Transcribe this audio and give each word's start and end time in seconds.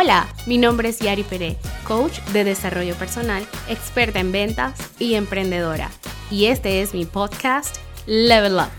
Hola, 0.00 0.28
mi 0.46 0.58
nombre 0.58 0.90
es 0.90 1.00
Yari 1.00 1.24
Pérez, 1.24 1.56
coach 1.82 2.20
de 2.32 2.44
desarrollo 2.44 2.94
personal, 2.94 3.44
experta 3.68 4.20
en 4.20 4.30
ventas 4.30 4.78
y 5.00 5.14
emprendedora. 5.14 5.90
Y 6.30 6.44
este 6.44 6.82
es 6.82 6.94
mi 6.94 7.04
podcast 7.04 7.78
Level 8.06 8.58
Up. 8.58 8.70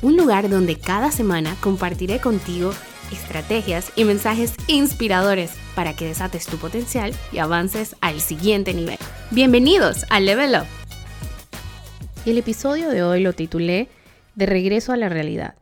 Un 0.00 0.16
lugar 0.16 0.48
donde 0.48 0.76
cada 0.76 1.10
semana 1.10 1.54
compartiré 1.60 2.18
contigo 2.18 2.72
estrategias 3.12 3.92
y 3.94 4.04
mensajes 4.04 4.54
inspiradores 4.68 5.52
para 5.74 5.94
que 5.94 6.06
desates 6.06 6.46
tu 6.46 6.56
potencial 6.56 7.12
y 7.30 7.36
avances 7.36 7.94
al 8.00 8.22
siguiente 8.22 8.72
nivel. 8.72 8.96
Bienvenidos 9.32 10.06
a 10.08 10.18
Level 10.18 10.54
Up. 10.54 10.66
Y 12.24 12.30
el 12.30 12.38
episodio 12.38 12.88
de 12.88 13.02
hoy 13.02 13.20
lo 13.20 13.34
titulé 13.34 13.90
De 14.34 14.46
regreso 14.46 14.94
a 14.94 14.96
la 14.96 15.10
realidad. 15.10 15.56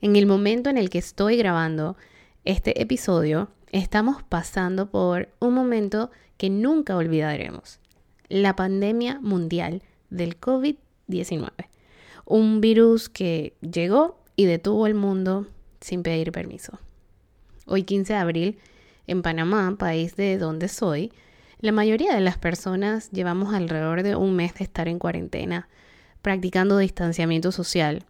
En 0.00 0.16
el 0.16 0.26
momento 0.26 0.68
en 0.68 0.78
el 0.78 0.90
que 0.90 0.98
estoy 0.98 1.36
grabando 1.36 1.96
este 2.44 2.80
episodio, 2.80 3.48
estamos 3.70 4.22
pasando 4.22 4.90
por 4.90 5.28
un 5.40 5.54
momento 5.54 6.10
que 6.38 6.48
nunca 6.48 6.96
olvidaremos. 6.96 7.80
La 8.28 8.56
pandemia 8.56 9.20
mundial 9.20 9.82
del 10.08 10.40
COVID-19. 10.40 11.50
Un 12.24 12.60
virus 12.60 13.08
que 13.08 13.54
llegó 13.60 14.18
y 14.36 14.46
detuvo 14.46 14.86
el 14.86 14.94
mundo 14.94 15.48
sin 15.80 16.02
pedir 16.02 16.32
permiso. 16.32 16.78
Hoy 17.66 17.82
15 17.82 18.12
de 18.14 18.18
abril, 18.18 18.58
en 19.06 19.22
Panamá, 19.22 19.76
país 19.78 20.16
de 20.16 20.38
donde 20.38 20.68
soy, 20.68 21.12
la 21.60 21.72
mayoría 21.72 22.14
de 22.14 22.20
las 22.20 22.38
personas 22.38 23.10
llevamos 23.10 23.52
alrededor 23.52 24.02
de 24.02 24.16
un 24.16 24.34
mes 24.34 24.54
de 24.54 24.64
estar 24.64 24.88
en 24.88 24.98
cuarentena, 24.98 25.68
practicando 26.22 26.78
distanciamiento 26.78 27.52
social, 27.52 28.04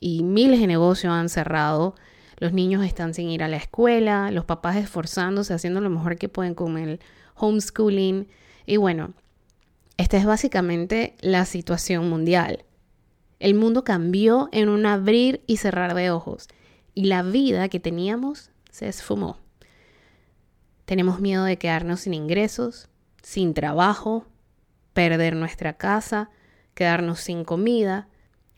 y 0.00 0.24
miles 0.24 0.60
de 0.60 0.66
negocios 0.66 1.12
han 1.12 1.28
cerrado, 1.28 1.94
los 2.40 2.54
niños 2.54 2.84
están 2.84 3.14
sin 3.14 3.28
ir 3.28 3.42
a 3.42 3.48
la 3.48 3.58
escuela, 3.58 4.30
los 4.30 4.46
papás 4.46 4.76
esforzándose, 4.76 5.54
haciendo 5.54 5.80
lo 5.80 5.90
mejor 5.90 6.16
que 6.16 6.30
pueden 6.30 6.54
con 6.54 6.78
el 6.78 6.98
homeschooling. 7.36 8.26
Y 8.66 8.78
bueno, 8.78 9.12
esta 9.98 10.16
es 10.16 10.24
básicamente 10.24 11.14
la 11.20 11.44
situación 11.44 12.08
mundial. 12.08 12.64
El 13.38 13.54
mundo 13.54 13.84
cambió 13.84 14.48
en 14.52 14.70
un 14.70 14.86
abrir 14.86 15.42
y 15.46 15.58
cerrar 15.58 15.94
de 15.94 16.10
ojos 16.10 16.48
y 16.94 17.04
la 17.04 17.22
vida 17.22 17.68
que 17.68 17.78
teníamos 17.78 18.50
se 18.70 18.88
esfumó. 18.88 19.38
Tenemos 20.86 21.20
miedo 21.20 21.44
de 21.44 21.58
quedarnos 21.58 22.00
sin 22.00 22.14
ingresos, 22.14 22.88
sin 23.22 23.52
trabajo, 23.52 24.26
perder 24.94 25.36
nuestra 25.36 25.74
casa, 25.74 26.30
quedarnos 26.74 27.20
sin 27.20 27.44
comida, 27.44 28.08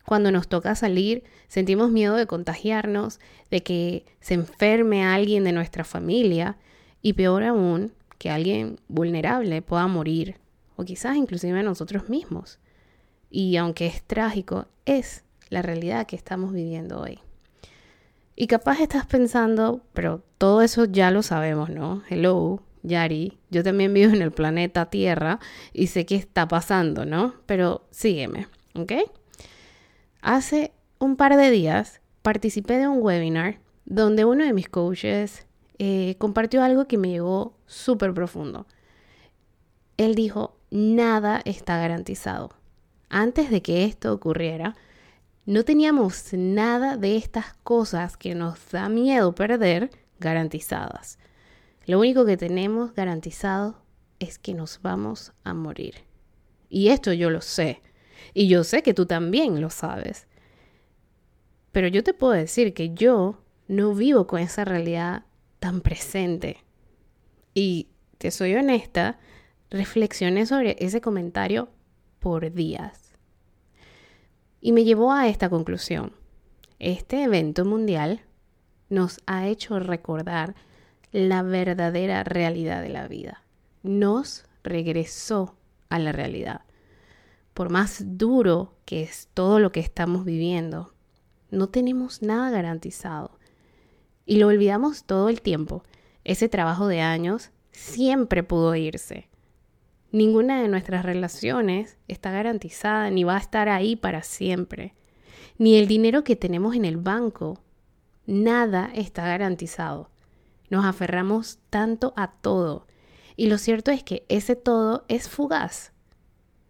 cuando 0.05 0.31
nos 0.31 0.47
toca 0.47 0.75
salir, 0.75 1.23
sentimos 1.47 1.91
miedo 1.91 2.15
de 2.15 2.27
contagiarnos, 2.27 3.19
de 3.49 3.63
que 3.63 4.05
se 4.19 4.33
enferme 4.33 5.05
alguien 5.05 5.43
de 5.43 5.51
nuestra 5.51 5.83
familia 5.83 6.57
y 7.01 7.13
peor 7.13 7.43
aún, 7.43 7.93
que 8.17 8.29
alguien 8.29 8.79
vulnerable 8.87 9.61
pueda 9.61 9.87
morir 9.87 10.37
o 10.75 10.83
quizás 10.85 11.15
inclusive 11.15 11.61
nosotros 11.63 12.09
mismos. 12.09 12.59
Y 13.29 13.57
aunque 13.57 13.87
es 13.87 14.03
trágico, 14.03 14.67
es 14.85 15.23
la 15.49 15.61
realidad 15.61 16.07
que 16.07 16.15
estamos 16.15 16.53
viviendo 16.53 16.99
hoy. 16.99 17.19
Y 18.35 18.47
capaz 18.47 18.79
estás 18.79 19.05
pensando, 19.05 19.81
pero 19.93 20.23
todo 20.37 20.61
eso 20.61 20.85
ya 20.85 21.11
lo 21.11 21.21
sabemos, 21.21 21.69
¿no? 21.69 22.03
Hello, 22.09 22.61
Yari, 22.81 23.37
yo 23.49 23.63
también 23.63 23.93
vivo 23.93 24.11
en 24.11 24.21
el 24.21 24.31
planeta 24.31 24.89
Tierra 24.89 25.39
y 25.71 25.87
sé 25.87 26.05
qué 26.05 26.15
está 26.15 26.47
pasando, 26.47 27.05
¿no? 27.05 27.35
Pero 27.45 27.85
sígueme, 27.91 28.47
¿ok? 28.73 28.93
Hace 30.23 30.71
un 30.99 31.17
par 31.17 31.35
de 31.35 31.51
días 31.51 31.99
participé 32.21 32.77
de 32.77 32.87
un 32.87 33.01
webinar 33.01 33.59
donde 33.83 34.23
uno 34.23 34.45
de 34.45 34.53
mis 34.53 34.69
coaches 34.69 35.45
eh, 35.79 36.15
compartió 36.17 36.63
algo 36.63 36.87
que 36.87 36.97
me 36.97 37.09
llegó 37.09 37.57
súper 37.65 38.13
profundo. 38.13 38.65
Él 39.97 40.15
dijo, 40.15 40.55
nada 40.71 41.41
está 41.43 41.77
garantizado. 41.77 42.51
Antes 43.09 43.49
de 43.49 43.61
que 43.61 43.83
esto 43.83 44.13
ocurriera, 44.13 44.77
no 45.45 45.65
teníamos 45.65 46.29
nada 46.31 46.95
de 46.95 47.17
estas 47.17 47.55
cosas 47.65 48.15
que 48.15 48.33
nos 48.33 48.71
da 48.71 48.87
miedo 48.87 49.35
perder 49.35 49.91
garantizadas. 50.21 51.19
Lo 51.85 51.99
único 51.99 52.25
que 52.25 52.37
tenemos 52.37 52.93
garantizado 52.93 53.83
es 54.19 54.39
que 54.39 54.53
nos 54.53 54.81
vamos 54.81 55.33
a 55.43 55.53
morir. 55.53 55.95
Y 56.69 56.87
esto 56.87 57.11
yo 57.11 57.29
lo 57.29 57.41
sé. 57.41 57.81
Y 58.33 58.47
yo 58.47 58.63
sé 58.63 58.83
que 58.83 58.93
tú 58.93 59.05
también 59.05 59.61
lo 59.61 59.69
sabes. 59.69 60.27
Pero 61.71 61.87
yo 61.87 62.03
te 62.03 62.13
puedo 62.13 62.33
decir 62.33 62.73
que 62.73 62.93
yo 62.93 63.41
no 63.67 63.95
vivo 63.95 64.27
con 64.27 64.39
esa 64.39 64.65
realidad 64.65 65.23
tan 65.59 65.81
presente. 65.81 66.57
Y 67.53 67.87
te 68.17 68.31
soy 68.31 68.55
honesta, 68.55 69.19
reflexioné 69.69 70.45
sobre 70.45 70.75
ese 70.79 71.01
comentario 71.01 71.69
por 72.19 72.51
días. 72.51 73.15
Y 74.61 74.71
me 74.71 74.83
llevó 74.83 75.11
a 75.11 75.27
esta 75.27 75.49
conclusión. 75.49 76.13
Este 76.79 77.23
evento 77.23 77.65
mundial 77.65 78.21
nos 78.89 79.19
ha 79.25 79.47
hecho 79.47 79.79
recordar 79.79 80.55
la 81.11 81.41
verdadera 81.41 82.23
realidad 82.23 82.81
de 82.81 82.89
la 82.89 83.07
vida. 83.07 83.43
Nos 83.81 84.45
regresó 84.63 85.55
a 85.89 85.99
la 85.99 86.11
realidad 86.11 86.61
por 87.53 87.69
más 87.69 88.03
duro 88.17 88.73
que 88.85 89.03
es 89.03 89.29
todo 89.33 89.59
lo 89.59 89.71
que 89.71 89.79
estamos 89.79 90.25
viviendo, 90.25 90.93
no 91.51 91.69
tenemos 91.69 92.21
nada 92.21 92.49
garantizado. 92.49 93.37
Y 94.25 94.37
lo 94.37 94.47
olvidamos 94.47 95.03
todo 95.03 95.29
el 95.29 95.41
tiempo. 95.41 95.83
Ese 96.23 96.49
trabajo 96.49 96.87
de 96.87 97.01
años 97.01 97.51
siempre 97.71 98.43
pudo 98.43 98.75
irse. 98.75 99.29
Ninguna 100.11 100.61
de 100.61 100.67
nuestras 100.67 101.05
relaciones 101.05 101.97
está 102.07 102.31
garantizada 102.31 103.09
ni 103.09 103.23
va 103.23 103.35
a 103.35 103.39
estar 103.39 103.69
ahí 103.69 103.95
para 103.95 104.23
siempre. 104.23 104.93
Ni 105.57 105.75
el 105.75 105.87
dinero 105.87 106.23
que 106.23 106.35
tenemos 106.35 106.75
en 106.75 106.85
el 106.85 106.97
banco. 106.97 107.59
Nada 108.25 108.89
está 108.93 109.27
garantizado. 109.27 110.09
Nos 110.69 110.85
aferramos 110.85 111.59
tanto 111.69 112.13
a 112.15 112.31
todo. 112.31 112.87
Y 113.35 113.47
lo 113.47 113.57
cierto 113.57 113.91
es 113.91 114.03
que 114.03 114.25
ese 114.29 114.55
todo 114.55 115.05
es 115.07 115.29
fugaz. 115.29 115.92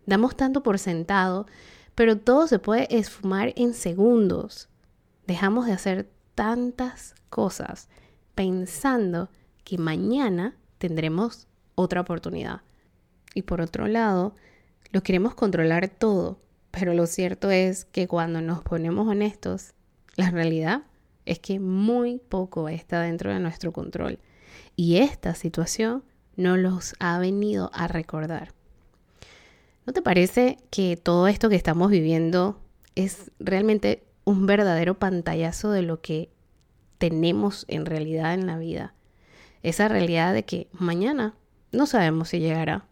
Damos 0.05 0.35
tanto 0.35 0.63
por 0.63 0.79
sentado, 0.79 1.45
pero 1.95 2.17
todo 2.17 2.47
se 2.47 2.59
puede 2.59 2.87
esfumar 2.95 3.53
en 3.55 3.73
segundos. 3.73 4.69
Dejamos 5.27 5.65
de 5.65 5.73
hacer 5.73 6.09
tantas 6.35 7.15
cosas 7.29 7.89
pensando 8.35 9.29
que 9.63 9.77
mañana 9.77 10.55
tendremos 10.77 11.47
otra 11.75 12.01
oportunidad. 12.01 12.61
Y 13.33 13.43
por 13.43 13.61
otro 13.61 13.87
lado, 13.87 14.35
lo 14.91 15.01
queremos 15.01 15.35
controlar 15.35 15.87
todo, 15.87 16.39
pero 16.71 16.93
lo 16.93 17.07
cierto 17.07 17.49
es 17.49 17.85
que 17.85 18.07
cuando 18.07 18.41
nos 18.41 18.61
ponemos 18.61 19.07
honestos, 19.07 19.73
la 20.15 20.29
realidad 20.29 20.83
es 21.25 21.39
que 21.39 21.59
muy 21.59 22.19
poco 22.19 22.69
está 22.69 23.01
dentro 23.01 23.33
de 23.33 23.39
nuestro 23.39 23.71
control. 23.71 24.19
Y 24.75 24.97
esta 24.97 25.35
situación 25.35 26.03
nos 26.35 26.57
los 26.57 26.95
ha 26.99 27.17
venido 27.19 27.71
a 27.73 27.87
recordar. 27.87 28.53
¿No 29.85 29.91
te 29.91 30.01
parece 30.01 30.57
que 30.69 30.95
todo 30.95 31.27
esto 31.27 31.49
que 31.49 31.57
estamos 31.57 31.91
viviendo 31.91 32.61
es 32.95 33.31
realmente 33.39 34.03
un 34.23 34.45
verdadero 34.45 34.97
pantallazo 34.97 35.71
de 35.71 35.81
lo 35.81 35.99
que 36.01 36.29
tenemos 36.97 37.65
en 37.67 37.85
realidad 37.85 38.33
en 38.33 38.47
la 38.47 38.57
vida? 38.57 38.93
Esa 39.61 39.89
realidad 39.89 40.33
de 40.33 40.43
que 40.43 40.67
mañana 40.71 41.35
no 41.73 41.85
sabemos 41.85 42.29
si 42.29 42.39
llegará 42.39 42.85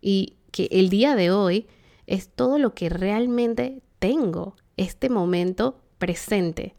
y 0.00 0.36
que 0.52 0.68
el 0.70 0.88
día 0.88 1.16
de 1.16 1.32
hoy 1.32 1.66
es 2.06 2.28
todo 2.28 2.58
lo 2.58 2.74
que 2.74 2.88
realmente 2.88 3.82
tengo, 3.98 4.56
este 4.76 5.10
momento 5.10 5.80
presente. 5.98 6.74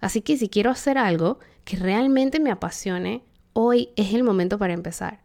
Así 0.00 0.20
que 0.20 0.36
si 0.36 0.48
quiero 0.48 0.70
hacer 0.70 0.98
algo 0.98 1.38
que 1.64 1.76
realmente 1.76 2.40
me 2.40 2.50
apasione, 2.50 3.22
hoy 3.52 3.90
es 3.96 4.14
el 4.14 4.24
momento 4.24 4.58
para 4.58 4.74
empezar. 4.74 5.20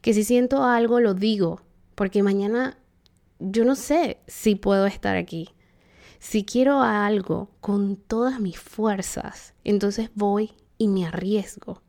Que 0.00 0.14
si 0.14 0.22
siento 0.22 0.64
algo, 0.64 1.00
lo 1.00 1.14
digo, 1.14 1.62
porque 1.94 2.22
mañana 2.22 2.78
yo 3.38 3.64
no 3.64 3.74
sé 3.74 4.18
si 4.26 4.54
puedo 4.54 4.86
estar 4.86 5.16
aquí. 5.16 5.50
Si 6.18 6.44
quiero 6.44 6.80
algo 6.80 7.50
con 7.60 7.96
todas 7.96 8.40
mis 8.40 8.58
fuerzas, 8.58 9.54
entonces 9.64 10.10
voy 10.14 10.52
y 10.78 10.88
me 10.88 11.06
arriesgo. 11.06 11.82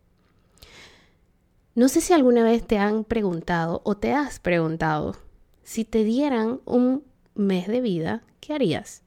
No 1.74 1.90
sé 1.90 2.02
si 2.02 2.14
alguna 2.14 2.44
vez 2.44 2.66
te 2.66 2.78
han 2.78 3.04
preguntado 3.04 3.82
o 3.84 3.96
te 3.96 4.14
has 4.14 4.40
preguntado, 4.40 5.16
si 5.64 5.84
te 5.84 6.04
dieran 6.04 6.62
un 6.66 7.04
mes 7.34 7.68
de 7.68 7.82
vida, 7.82 8.24
¿qué 8.40 8.54
harías? 8.54 9.04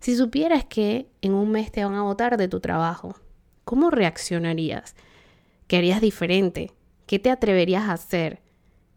Si 0.00 0.16
supieras 0.16 0.64
que 0.64 1.08
en 1.20 1.34
un 1.34 1.50
mes 1.50 1.72
te 1.72 1.84
van 1.84 1.94
a 1.94 2.02
votar 2.02 2.36
de 2.36 2.48
tu 2.48 2.60
trabajo, 2.60 3.16
¿cómo 3.64 3.90
reaccionarías? 3.90 4.94
¿Qué 5.66 5.78
harías 5.78 6.00
diferente? 6.00 6.72
¿Qué 7.06 7.18
te 7.18 7.30
atreverías 7.30 7.84
a 7.84 7.94
hacer? 7.94 8.40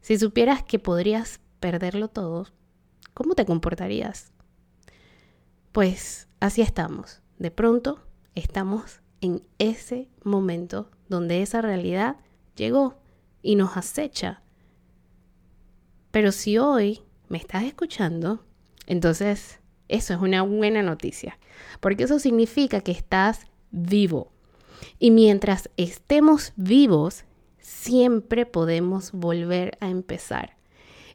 Si 0.01 0.18
supieras 0.18 0.63
que 0.63 0.80
podrías 0.80 1.40
perderlo 1.60 2.07
todo, 2.07 2.48
¿cómo 3.13 3.36
te 3.36 3.46
comportarías? 3.46 4.31
Pues 5.72 6.28
así 6.40 6.62
estamos. 6.62 7.22
De 7.38 7.51
pronto 7.51 8.00
estamos 8.36 9.01
en 9.22 9.44
ese 9.57 10.10
momento 10.24 10.90
donde 11.07 11.42
esa 11.42 11.62
realidad 11.62 12.18
llegó 12.56 12.98
y 13.42 13.56
nos 13.56 13.78
acecha. 13.78 14.42
Pero 16.12 16.31
si 16.31 16.57
hoy 16.57 17.02
me 17.28 17.38
estás 17.38 17.63
escuchando, 17.63 18.44
entonces 18.88 19.60
eso 19.88 20.13
es 20.13 20.19
una 20.19 20.42
buena 20.42 20.81
noticia, 20.81 21.38
porque 21.80 22.04
eso 22.04 22.19
significa 22.19 22.81
que 22.81 22.92
estás 22.92 23.45
vivo. 23.72 24.31
Y 24.98 25.12
mientras 25.12 25.69
estemos 25.78 26.54
vivos, 26.56 27.25
siempre 27.69 28.48
podemos 28.48 29.12
volver 29.12 29.77
a 29.80 29.89
empezar. 29.89 30.57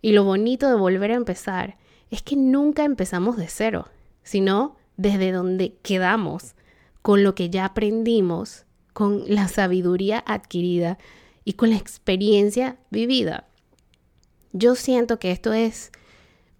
Y 0.01 0.13
lo 0.13 0.23
bonito 0.23 0.69
de 0.69 0.77
volver 0.77 1.11
a 1.11 1.17
empezar 1.17 1.77
es 2.11 2.23
que 2.23 2.37
nunca 2.37 2.85
empezamos 2.85 3.37
de 3.37 3.49
cero, 3.49 3.89
sino 4.23 4.77
desde 4.97 5.33
donde 5.33 5.75
quedamos, 5.83 6.55
con 7.03 7.25
lo 7.25 7.35
que 7.35 7.51
ya 7.51 7.65
aprendimos, 7.65 8.67
con 8.93 9.25
la 9.27 9.49
sabiduría 9.49 10.23
adquirida 10.27 10.97
y 11.45 11.55
con 11.55 11.71
la 11.71 11.77
experiencia 11.77 12.79
vivida. 12.89 13.49
Yo 14.53 14.77
siento 14.77 15.19
que 15.19 15.33
esto 15.33 15.53
es 15.53 15.91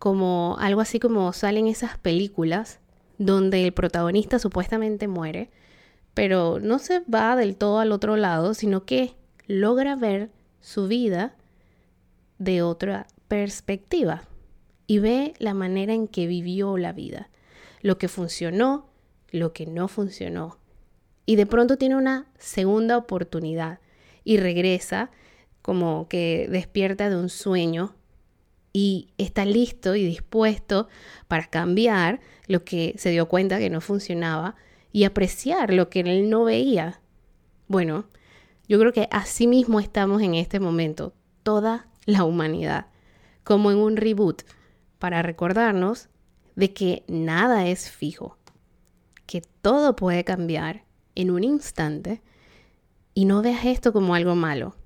como 0.01 0.57
algo 0.59 0.81
así 0.81 0.99
como 0.99 1.33
salen 1.33 1.69
esas 1.69 1.99
películas 1.99 2.81
donde 3.19 3.65
el 3.65 3.73
protagonista 3.73 4.41
supuestamente 4.41 5.07
muere, 5.07 5.51
pero 6.15 6.59
no 6.59 6.81
se 6.81 7.01
va 7.03 7.37
del 7.37 7.57
todo 7.57 7.79
al 7.79 7.93
otro 7.93 8.17
lado, 8.17 8.55
sino 8.55 8.85
que 8.85 9.15
logra 9.47 9.97
ver 9.97 10.31
su 10.61 10.89
vida 10.89 11.37
de 12.39 12.63
otra 12.63 13.07
perspectiva 13.29 14.23
y 14.87 14.99
ve 14.99 15.35
la 15.39 15.55
manera 15.55 15.95
en 15.95 16.09
que 16.09 16.27
vivió 16.27 16.77
la 16.79 16.93
vida, 16.93 17.31
lo 17.81 17.99
que 17.99 18.09
funcionó, 18.09 18.89
lo 19.31 19.53
que 19.53 19.67
no 19.67 19.89
funcionó. 19.89 20.59
Y 21.27 21.37
de 21.37 21.47
pronto 21.47 21.77
tiene 21.79 21.97
una 21.97 22.27
segunda 22.39 22.97
oportunidad 22.97 23.81
y 24.25 24.37
regresa 24.37 25.11
como 25.63 26.09
que 26.09 26.47
despierta 26.51 27.09
de 27.09 27.17
un 27.17 27.31
sueño 27.31 27.95
y 28.73 29.09
está 29.19 29.45
listo 29.45 29.95
y 29.95 30.05
dispuesto 30.05 30.89
para 31.29 31.47
cambiar 31.47 32.21
lo 32.47 32.65
que 32.65 32.95
se 32.99 33.11
dio 33.11 33.29
cuenta 33.29 33.59
que 33.59 33.71
no 33.71 33.81
funcionaba 33.81 34.57
y 34.93 35.05
apreciar 35.05 35.73
lo 35.73 35.89
que 35.89 36.01
él 36.01 36.29
no 36.29 36.45
veía. 36.45 37.01
Bueno, 37.69 38.07
yo 38.69 38.79
creo 38.79 38.93
que 38.93 39.09
así 39.11 39.47
mismo 39.47 39.81
estamos 39.81 40.23
en 40.23 40.35
este 40.35 40.61
momento, 40.61 41.13
toda 41.43 41.89
la 42.07 42.25
humanidad, 42.25 42.87
como 43.43 43.71
en 43.71 43.79
un 43.79 43.97
reboot, 43.97 44.43
para 44.99 45.23
recordarnos 45.23 46.09
de 46.57 46.73
que 46.73 47.05
nada 47.09 47.67
es 47.67 47.91
fijo, 47.91 48.39
que 49.27 49.43
todo 49.61 49.97
puede 49.97 50.25
cambiar 50.25 50.85
en 51.15 51.31
un 51.31 51.45
instante 51.45 52.23
y 53.13 53.27
no 53.27 53.43
veas 53.43 53.65
esto 53.65 53.93
como 53.93 54.15
algo 54.15 54.35
malo, 54.35 54.77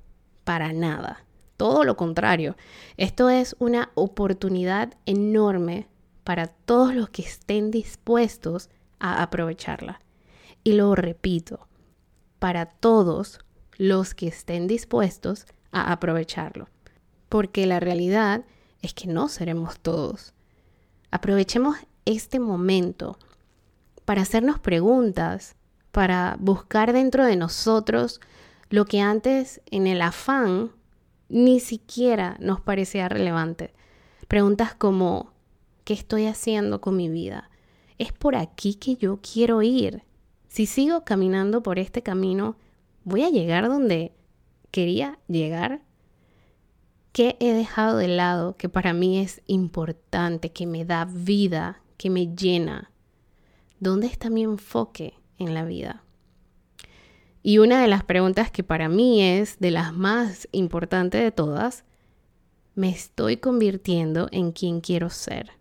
para 0.45 0.73
nada. 0.73 1.25
Todo 1.57 1.85
lo 1.85 1.97
contrario, 1.97 2.57
esto 2.97 3.31
es 3.31 3.57
una 3.59 3.91
oportunidad 3.95 4.95
enorme 5.07 5.89
para 6.25 6.47
todos 6.47 6.95
los 6.95 7.11
que 7.11 7.23
estén 7.23 7.71
dispuestos 7.71 8.71
a 8.99 9.23
aprovecharla. 9.23 10.01
Y 10.63 10.73
lo 10.73 10.95
repito, 10.95 11.69
para 12.39 12.67
todos 12.67 13.41
los 13.79 14.15
que 14.15 14.29
estén 14.29 14.67
dispuestos 14.67 15.47
a 15.73 15.93
aprovecharlo. 15.93 16.69
Porque 17.29 17.67
la 17.67 17.81
realidad 17.81 18.45
es 18.83 18.93
que 18.93 19.07
no 19.07 19.29
seremos 19.29 19.79
todos. 19.81 20.35
Aprovechemos 21.11 21.77
este 22.05 22.41
momento 22.41 23.19
para 24.05 24.23
hacernos 24.23 24.59
preguntas, 24.59 25.57
para 25.93 26.37
buscar 26.41 26.93
dentro 26.93 27.25
de 27.25 27.37
nosotros 27.37 28.21
lo 28.71 28.85
que 28.85 29.01
antes 29.01 29.61
en 29.71 29.87
el 29.87 30.03
afán 30.03 30.73
ni 31.29 31.61
siquiera 31.61 32.37
nos 32.41 32.61
parecía 32.61 33.09
relevante. 33.09 33.73
Preguntas 34.27 34.75
como, 34.75 35.33
¿qué 35.85 35.95
estoy 35.95 36.27
haciendo 36.27 36.81
con 36.81 36.97
mi 36.97 37.09
vida? 37.09 37.51
¿Es 37.99 38.13
por 38.13 38.37
aquí 38.37 38.75
que 38.75 38.97
yo 38.97 39.21
quiero 39.21 39.63
ir? 39.63 40.03
Si 40.49 40.67
sigo 40.67 41.05
caminando 41.05 41.63
por 41.63 41.79
este 41.79 42.03
camino, 42.03 42.57
¿voy 43.05 43.23
a 43.23 43.31
llegar 43.31 43.69
donde 43.69 44.13
quería 44.71 45.19
llegar? 45.29 45.83
¿Qué 47.13 47.37
he 47.41 47.53
dejado 47.53 47.97
de 47.97 48.09
lado 48.09 48.57
que 48.57 48.69
para 48.69 48.93
mí 48.93 49.19
es 49.19 49.43
importante, 49.47 50.53
que 50.53 50.67
me 50.67 50.85
da 50.85 51.05
vida, 51.05 51.83
que 51.97 52.11
me 52.11 52.35
llena? 52.35 52.91
¿Dónde 53.81 54.07
está 54.07 54.31
mi 54.31 54.43
enfoque 54.43 55.15
en 55.39 55.55
la 55.55 55.65
vida? 55.65 56.05
Y 57.43 57.59
una 57.59 57.81
de 57.81 57.89
las 57.89 58.05
preguntas 58.05 58.51
que 58.51 58.63
para 58.63 58.89
mí 58.89 59.23
es 59.23 59.59
de 59.59 59.71
las 59.71 59.93
más 59.93 60.49
importantes 60.53 61.23
de 61.23 61.33
todas, 61.33 61.85
¿me 62.75 62.91
estoy 62.91 63.39
convirtiendo 63.39 64.29
en 64.33 64.53
quien 64.53 64.81
quiero 64.81 65.11
ser? 65.11 65.53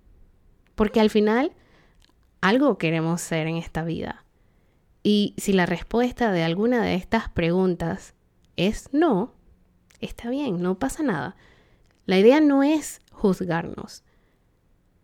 Porque 0.75 0.99
al 0.99 1.09
final, 1.09 1.53
algo 2.41 2.77
queremos 2.77 3.21
ser 3.21 3.47
en 3.47 3.57
esta 3.57 3.83
vida. 3.83 4.25
Y 5.09 5.35
si 5.37 5.53
la 5.53 5.65
respuesta 5.65 6.33
de 6.33 6.43
alguna 6.43 6.83
de 6.83 6.95
estas 6.95 7.29
preguntas 7.29 8.13
es 8.57 8.89
no, 8.91 9.35
está 10.01 10.29
bien, 10.29 10.61
no 10.61 10.79
pasa 10.79 11.01
nada. 11.01 11.37
La 12.05 12.19
idea 12.19 12.41
no 12.41 12.61
es 12.61 12.99
juzgarnos. 13.13 14.03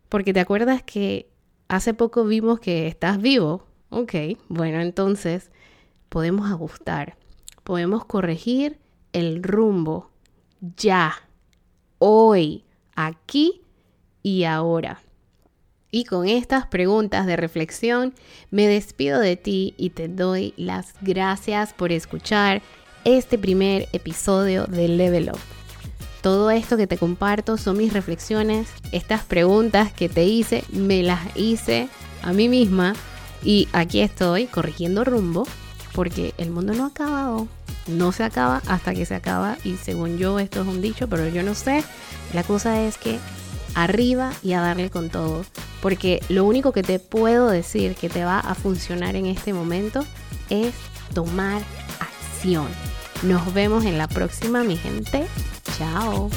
Porque 0.10 0.34
te 0.34 0.42
acuerdas 0.42 0.84
que 0.84 1.30
hace 1.70 1.94
poco 1.94 2.26
vimos 2.26 2.60
que 2.60 2.88
estás 2.88 3.22
vivo. 3.22 3.66
Ok, 3.92 4.14
bueno, 4.50 4.82
entonces 4.82 5.52
podemos 6.10 6.52
ajustar, 6.52 7.16
podemos 7.64 8.04
corregir 8.04 8.82
el 9.14 9.42
rumbo 9.42 10.12
ya, 10.76 11.14
hoy, 12.00 12.66
aquí 12.94 13.62
y 14.22 14.44
ahora. 14.44 15.02
Y 15.95 16.06
con 16.06 16.28
estas 16.28 16.66
preguntas 16.66 17.28
de 17.28 17.36
reflexión 17.36 18.16
me 18.50 18.66
despido 18.68 19.19
de 19.19 19.36
ti 19.36 19.75
y 19.78 19.92
te 19.92 20.07
doy 20.07 20.56
las 20.57 20.95
gracias 21.01 21.72
por 21.74 21.92
escuchar 21.92 22.63
este 23.06 23.38
primer 23.38 23.88
episodio 23.94 24.66
de 24.66 24.88
Level 24.88 25.30
Up. 25.31 25.40
Todo 26.24 26.50
esto 26.50 26.78
que 26.78 26.88
te 26.88 26.98
comparto 26.98 27.57
son 27.57 27.78
mis 27.78 27.94
reflexiones, 27.94 28.69
estas 28.92 29.24
preguntas 29.24 29.94
que 29.94 30.10
te 30.10 30.24
hice, 30.24 30.63
me 30.74 31.04
las 31.04 31.22
hice 31.38 31.90
a 32.24 32.34
mí 32.34 32.50
misma 32.50 32.95
y 33.44 33.68
aquí 33.72 34.01
estoy 34.01 34.48
corrigiendo 34.48 35.04
rumbo 35.04 35.45
porque 35.94 36.33
el 36.40 36.50
mundo 36.50 36.73
no 36.73 36.85
ha 36.85 36.88
acabado, 36.88 37.47
no 37.85 38.12
se 38.14 38.23
acaba 38.23 38.64
hasta 38.66 38.95
que 38.95 39.06
se 39.06 39.14
acaba 39.14 39.57
y 39.64 39.76
según 39.78 40.18
yo 40.18 40.40
esto 40.40 40.64
es 40.64 40.68
un 40.68 40.81
dicho, 40.81 41.07
pero 41.07 41.28
yo 41.28 41.44
no 41.44 41.54
sé, 41.54 41.83
la 42.33 42.42
cosa 42.42 42.81
es 42.81 42.97
que 42.97 43.19
arriba 43.75 44.33
y 44.44 44.53
a 44.53 44.61
darle 44.61 44.89
con 44.89 45.09
todo, 45.09 45.45
porque 45.81 46.21
lo 46.30 46.45
único 46.45 46.71
que 46.71 46.83
te 46.83 46.99
puedo 46.99 47.49
decir 47.49 47.95
que 47.95 48.09
te 48.09 48.23
va 48.23 48.39
a 48.39 48.56
funcionar 48.56 49.15
en 49.15 49.25
este 49.25 49.53
momento 49.53 50.06
es 50.49 50.73
tomar 51.13 51.61
acción. 51.99 52.68
Nos 53.23 53.53
vemos 53.53 53.85
en 53.85 53.97
la 53.97 54.07
próxima, 54.07 54.63
mi 54.63 54.77
gente. 54.77 55.25
Chao. 55.77 56.30